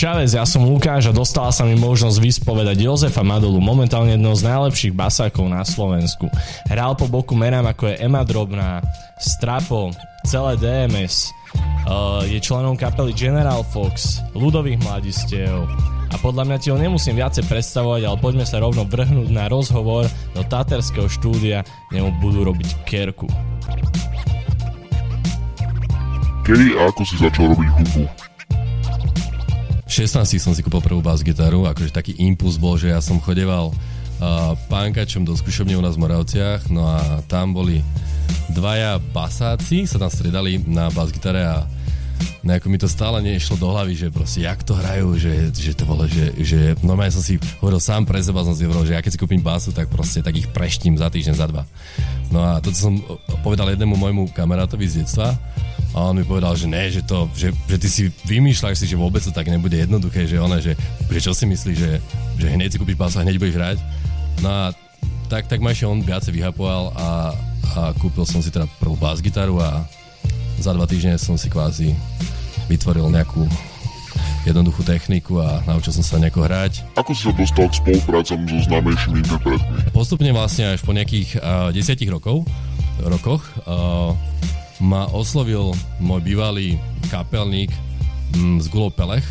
[0.00, 4.48] Čavez, ja som Lukáš a dostala sa mi možnosť vyspovedať Jozefa Madolu, momentálne jedného z
[4.48, 6.24] najlepších basákov na Slovensku.
[6.72, 8.80] Hral po boku menám ako je Ema Drobná,
[9.20, 9.92] Strapo,
[10.24, 11.28] celé DMS,
[11.84, 15.68] uh, je členom kapely General Fox, ľudových mladistiev,
[16.08, 20.08] a podľa mňa ti ho nemusím viacej predstavovať, ale poďme sa rovno vrhnúť na rozhovor
[20.32, 21.60] do taterského štúdia,
[21.92, 23.28] kde budú robiť kerku.
[26.48, 28.29] Kedy a ako si začal robiť hudbu?
[29.90, 33.74] 16 som si kúpil prvú bas gitaru, akože taký impuls bol, že ja som chodeval
[33.74, 37.82] uh, pánkačom do skúšovne u nás v Moravciach, no a tam boli
[38.54, 41.66] dvaja basáci, sa tam stredali na bas gitare a
[42.46, 45.82] nejako mi to stále nešlo do hlavy, že proste jak to hrajú, že, že to
[45.82, 49.02] bolo, že, že normálne som si hovoril sám pre seba, som si hovoril, že ja
[49.02, 51.66] keď si kúpim basu, tak proste tak ich preštím za týždeň, za dva.
[52.30, 52.94] No a toto som
[53.42, 55.34] povedal jednému môjmu kamarátovi z detstva
[55.90, 58.94] a on mi povedal, že ne, že to, že, že ty si vymýšľaš si, že
[58.94, 60.78] vôbec to tak nebude jednoduché, že ona, že,
[61.10, 61.98] že čo si myslí, že,
[62.38, 63.78] že hneď si kúpiš basu a hneď budeš hrať.
[64.38, 64.62] No a
[65.26, 67.08] tak, tak ma ešte on viacej vyhapoval a,
[67.74, 69.82] a kúpil som si teda prvú bas gitaru a
[70.62, 71.90] za dva týždne som si kvázi
[72.70, 73.42] vytvoril nejakú
[74.46, 76.86] jednoduchú techniku a naučil som sa nejako hrať.
[76.96, 79.76] Ako si sa dostal k spoluprácam so známejšími interpretmi?
[79.92, 82.46] Postupne vlastne až po nejakých uh, desiatich rokov,
[83.04, 84.16] rokoch uh,
[84.80, 86.68] ma oslovil môj bývalý
[87.12, 87.68] kapelník
[88.36, 89.24] um, z Gulov Pelech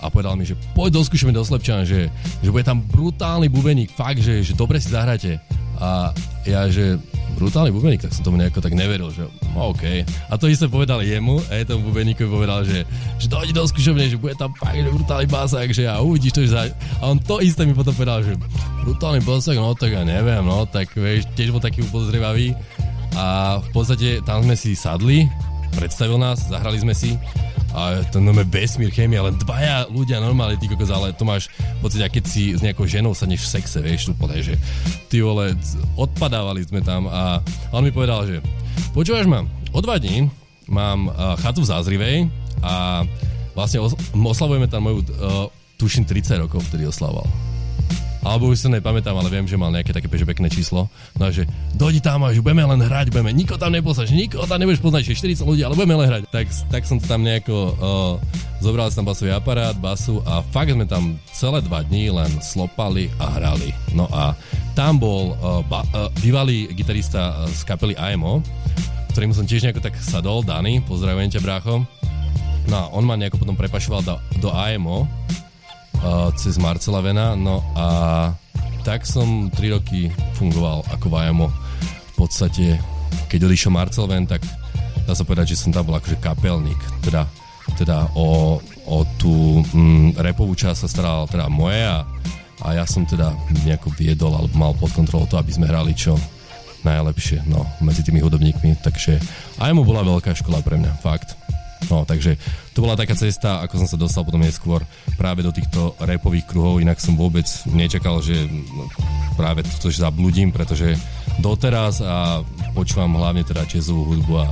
[0.00, 2.08] a povedal mi, že poď doskúšame do Slepčana, že,
[2.40, 5.36] že bude tam brutálny bubeník, fakt, že, že dobre si zahráte.
[5.80, 6.12] A
[6.44, 7.00] ja, že
[7.40, 9.24] brutálny bubeník, tak som tomu nejako tak neveril, že
[9.56, 10.04] OK.
[10.04, 12.84] A to isté povedal jemu, a je tomu bubeníkovi povedal, že,
[13.16, 16.44] že dojde do skúšovne, že bude tam fakt, že brutálny básák, že a uvidíš to,
[16.44, 16.68] že za...
[17.00, 18.36] A on to isté mi potom povedal, že
[18.84, 22.52] brutálny básák, no tak ja neviem, no tak vieš, tiež bol taký upozrevavý.
[23.18, 25.26] A v podstate tam sme si sadli,
[25.74, 27.14] predstavil nás, zahrali sme si.
[27.70, 31.46] A to nome vesmír, chémia, len dvaja ľudia normálne, ty kokos, ale to máš
[31.78, 34.58] pocit, keď si s nejakou ženou sadneš v sexe, vieš, úplne, že
[35.06, 35.54] ty vole,
[35.94, 37.38] odpadávali sme tam a
[37.70, 38.42] on mi povedal, že
[38.90, 40.26] počúvaš ma, o dva dní
[40.66, 42.16] mám uh, chatu v Zázrivej
[42.58, 43.06] a
[43.54, 45.46] vlastne os- oslavujeme tam moju, uh,
[45.78, 47.49] tuším, 30 rokov vtedy oslavoval
[48.20, 50.92] alebo už sa nepamätám, ale viem, že mal nejaké také pekné číslo.
[51.16, 54.60] No že dojdi tam a že budeme len hrať, budeme, nikoho tam nepoznáš, nikoho tam
[54.60, 56.22] nebudeš poznať, že 40 ľudí, ale budeme len hrať.
[56.28, 58.14] Tak, tak som tam nejako, uh,
[58.60, 63.08] zobral som tam basový aparát, basu a fakt sme tam celé dva dní len slopali
[63.16, 63.72] a hrali.
[63.96, 64.36] No a
[64.76, 68.44] tam bol uh, ba, uh, bývalý gitarista z kapely AMO,
[69.16, 71.82] ktorým som tiež nejako tak sadol, Dany, pozdravujem ťa, brácho.
[72.68, 75.08] No a on ma nejako potom prepašoval do, do AMO,
[76.04, 77.86] uh, cez Marcela Vena, no a
[78.82, 81.48] tak som 3 roky fungoval ako Vajamo.
[82.10, 82.80] V podstate,
[83.28, 84.40] keď odišiel Marcel Ven, tak
[85.04, 87.28] dá sa povedať, že som tam bol akože kapelník, teda,
[87.76, 92.04] teda o, o tú mm, repovú časť sa staral teda moje a,
[92.64, 93.32] a ja som teda
[93.64, 96.16] nejako viedol alebo mal pod kontrolou to, aby sme hrali čo
[96.80, 99.20] najlepšie no, medzi tými hudobníkmi, takže
[99.60, 101.36] aj mu bola veľká škola pre mňa, fakt.
[101.88, 102.36] No, takže
[102.76, 104.84] to bola taká cesta, ako som sa dostal potom neskôr
[105.16, 108.36] práve do týchto repových kruhov, inak som vôbec nečakal, že
[109.40, 110.92] práve to zabludím, pretože
[111.40, 112.44] doteraz a
[112.76, 114.46] počúvam hlavne teda jazzovú hudbu a,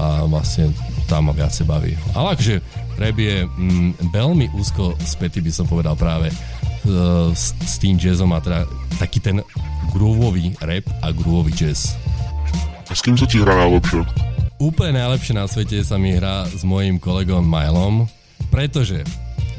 [0.00, 0.72] a vlastne
[1.06, 1.92] tam ma viacej baví.
[2.16, 2.54] Ale akože
[2.96, 8.32] rap je mm, veľmi úzko spätý, by som povedal práve uh, s, s tým jazzom
[8.32, 8.64] a teda
[8.96, 9.44] taký ten
[9.92, 12.00] groovový rap a groovový jazz.
[12.88, 14.31] A s kým sa ti hrá najlepšie?
[14.62, 18.06] Úplne najlepšie na svete sa mi hrá s mojím kolegom Milom,
[18.46, 19.02] pretože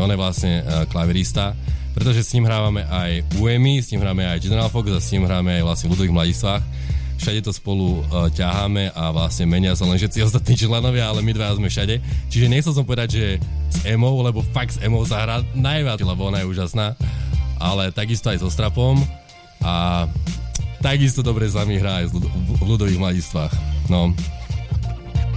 [0.00, 1.52] on je vlastne uh, klavirista,
[1.92, 5.28] pretože s ním hrávame aj UEMI, s ním hráme aj General Fox a s ním
[5.28, 6.62] hráme aj vlastne v ľudových mladistvách.
[7.16, 11.32] Všade to spolu uh, ťaháme a vlastne menia sa len všetci ostatní členovia, ale my
[11.36, 12.00] dva sme všade.
[12.32, 13.24] Čiže nechcel som povedať, že
[13.68, 16.96] s Emo, lebo fakt s Emo sa hrá najviac, lebo ona je úžasná,
[17.60, 18.96] ale takisto aj so Strapom
[19.60, 20.08] a
[20.80, 23.52] takisto dobre sa mi hrá aj v ľudových mladistvách.
[23.92, 24.16] No,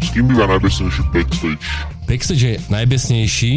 [0.00, 1.66] s kým býva najbesnejší backstage?
[2.08, 3.52] Backstage je najbesnejší.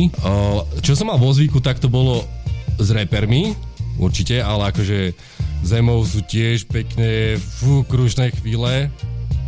[0.84, 2.28] Čo som mal vo zvyku, tak to bolo
[2.78, 3.56] s repermi,
[3.98, 5.14] určite, ale akože
[5.64, 8.92] zemou sú tiež pekné, fú, krušné chvíle.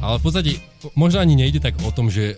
[0.01, 0.51] Ale v podstate
[0.93, 2.37] možno ani nejde tak o tom, že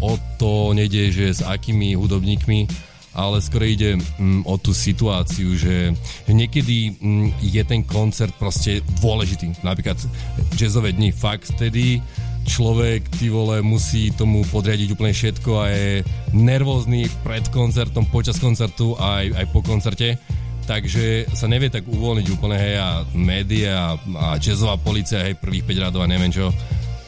[0.00, 2.66] o to nejde, že s akými hudobníkmi,
[3.14, 5.94] ale skôr ide um, o tú situáciu, že,
[6.26, 9.54] že niekedy um, je ten koncert proste dôležitý.
[9.62, 9.94] Napríklad
[10.58, 12.02] jazzové dni fakt vtedy
[12.44, 15.88] človek, ty vole, musí tomu podriadiť úplne všetko a je
[16.36, 20.20] nervózny pred koncertom, počas koncertu aj, aj po koncerte.
[20.64, 25.84] Takže sa nevie tak uvoľniť úplne, hej, a média a jazzová policia, hej, prvých 5
[25.90, 26.48] radov a neviem čo.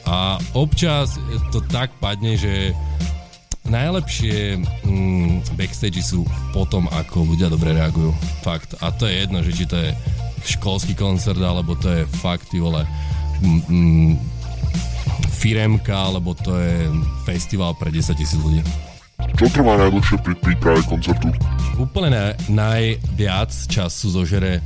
[0.04, 1.16] A občas
[1.48, 2.76] to tak padne, že
[3.66, 6.22] najlepšie mm, backstage sú
[6.54, 8.14] potom, ako ľudia dobre reagujú.
[8.44, 8.78] Fakt.
[8.78, 9.90] A to je jedno, že či to je
[10.46, 12.86] školský koncert, alebo to je fakt, ty vole,
[13.42, 14.12] mm, mm,
[15.36, 16.88] firemka, alebo to je
[17.28, 18.64] festival pre 10 tisíc ľudí.
[19.36, 21.28] Čo trvá najdlhšie pri príprave koncertu?
[21.76, 24.64] Úplne na, najviac času zožere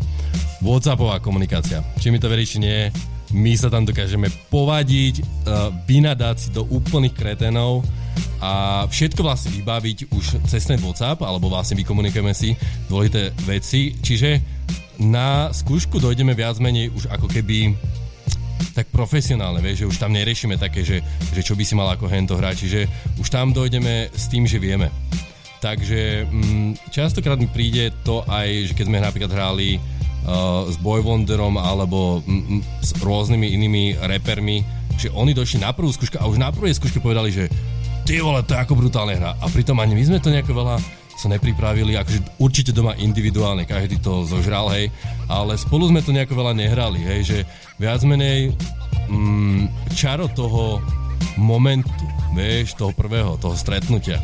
[0.62, 1.82] Whatsappová komunikácia.
[1.99, 2.93] Či mi to veríš, nie,
[3.34, 7.82] my sa tam dokážeme povadiť, uh, vynadať si do úplných kretenov
[8.43, 12.55] a všetko vlastne vybaviť už cez ten WhatsApp, alebo vlastne vykomunikujeme si
[12.90, 13.94] dôležité veci.
[13.96, 14.43] Čiže
[15.00, 17.72] na skúšku dojdeme viac menej už ako keby
[18.75, 21.02] tak profesionálne, vieš, že už tam neriešime také, že,
[21.34, 22.81] že čo by si mal ako hento hrať, čiže
[23.19, 24.90] už tam dojdeme s tým, že vieme.
[25.61, 31.05] Takže mm, častokrát mi príde to aj, že keď sme napríklad hrali uh, s Boy
[31.05, 34.64] Wonderom alebo mm, mm, s rôznymi inými repermi,
[34.96, 37.44] že oni došli na prvú skúšku a už na prvej skúške povedali, že
[38.08, 39.37] ty vole, to je ako brutálne hra.
[39.37, 44.00] A pritom ani my sme to nejako veľa sa nepripravili, akože určite doma individuálne, každý
[44.00, 44.88] to zožral, hej,
[45.28, 47.38] ale spolu sme to nejako veľa nehrali, hej, že
[47.76, 48.56] viac menej
[49.12, 50.81] mm, čaro toho
[51.37, 51.93] momentu,
[52.32, 54.17] vieš, toho prvého, toho stretnutia.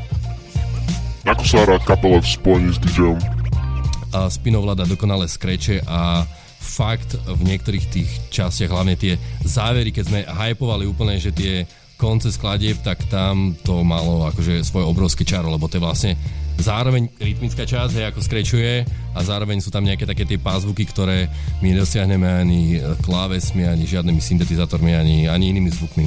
[1.29, 3.21] Ako sa hrá kapela v spojení s DJom?
[4.17, 6.25] A Spino vláda dokonale skreče a
[6.57, 12.29] fakt v niektorých tých častiach, hlavne tie závery, keď sme hypovali úplne, že tie konce
[12.29, 16.13] skladieb, tak tam to malo akože svoj obrovský čaro, lebo to je vlastne
[16.61, 21.29] zároveň rytmická časť, hej, ako skrečuje a zároveň sú tam nejaké také tie pázvuky, ktoré
[21.61, 22.61] my nedosiahneme ani
[23.05, 26.07] klávesmi, ani žiadnymi syntetizátormi, ani, ani inými zvukmi.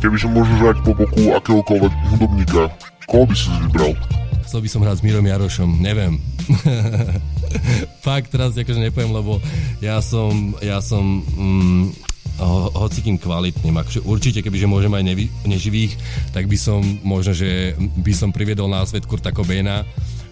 [0.00, 2.72] Kebyže môžeš hrať po boku akéhokoľvek hudobníka,
[3.04, 3.92] koho by si vybral?
[4.48, 6.18] Chcel by som hrať s Mírom Jarošom, neviem.
[8.06, 9.38] Fakt teraz akože nepoviem, lebo
[9.84, 12.09] ja som, ja som mm,
[12.40, 13.76] ho, hocikým kvalitným.
[13.76, 15.92] Akože určite, kebyže môžem aj nevy, neživých,
[16.32, 19.84] tak by som možno, že by som priviedol na svet Kurta Cobaina,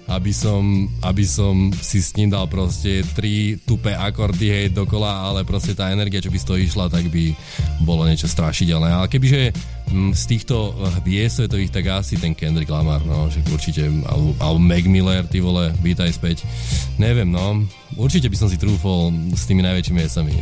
[0.08, 5.44] aby som, aby som si s ním dal proste tri tupé akordy hej dokola, ale
[5.44, 7.36] proste tá energia, čo by z toho išla, tak by
[7.84, 8.88] bolo niečo strašidelné.
[8.88, 9.52] Ale kebyže
[9.92, 10.72] mm, z týchto
[11.04, 15.44] hviezd svetových, tak asi ten Kendrick Lamar, no, že určite, alebo, alebo Meg Miller, ty
[15.44, 16.48] vole, vítaj späť.
[16.96, 17.68] Neviem, no,
[18.00, 20.32] určite by som si trúfol s tými najväčšími esami.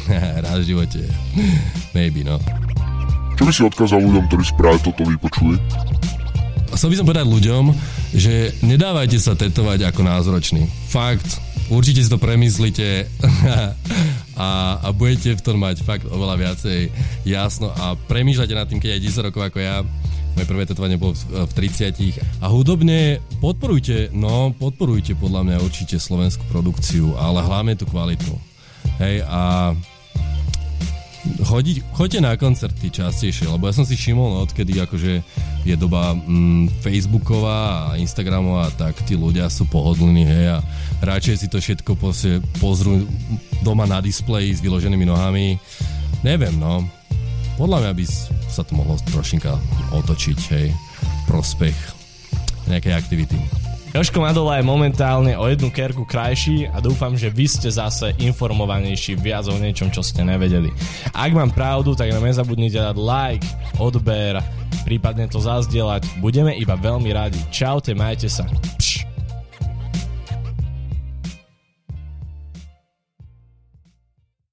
[0.44, 1.00] Raz v živote.
[1.96, 2.36] Maybe, no.
[3.34, 5.56] Čo by si odkázal ľuďom, ktorí si práve toto vypočuli?
[6.74, 7.64] Chcel by som povedať ľuďom,
[8.14, 10.66] že nedávajte sa tetovať ako názročný.
[10.90, 11.40] Fakt,
[11.70, 13.08] určite si to premyslíte
[14.46, 14.50] a,
[14.82, 16.90] a budete v tom mať fakt oveľa viacej
[17.24, 19.86] jasno a premýšľate nad tým, keď aj 10 rokov ako ja,
[20.34, 26.42] moje prvé tetovanie bolo v 30 a hudobne podporujte, no podporujte podľa mňa určite slovenskú
[26.50, 28.34] produkciu, ale hlavne tú kvalitu.
[28.98, 29.72] Hej, a
[31.24, 35.24] chodiť, choďte na koncerty častejšie, lebo ja som si všimol, no, odkedy akože
[35.64, 40.58] je doba mm, Facebooková a Instagramová, tak tí ľudia sú pohodlní, hej, a
[41.00, 43.08] radšej si to všetko posie, pozrú
[43.64, 45.56] doma na displeji s vyloženými nohami.
[46.20, 46.84] Neviem, no.
[47.56, 48.04] Podľa mňa by
[48.50, 49.56] sa to mohlo trošinka
[49.96, 50.68] otočiť, hej,
[51.24, 51.76] prospech
[52.68, 53.63] nejakej aktivity.
[53.94, 59.14] Joško Madola je momentálne o jednu kerku krajší a dúfam, že vy ste zase informovanejší
[59.14, 60.74] viac o niečom, čo ste nevedeli.
[61.14, 63.46] Ak mám pravdu, tak nám nezabudnite dať like,
[63.78, 64.42] odber,
[64.82, 66.18] prípadne to zazdieľať.
[66.18, 67.38] Budeme iba veľmi radi.
[67.54, 68.42] Čaute, majte sa.
[68.82, 69.13] Pš.